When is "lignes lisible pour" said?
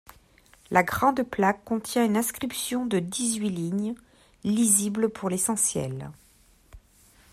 3.51-5.29